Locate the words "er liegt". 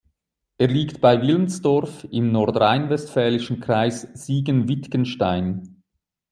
0.57-0.99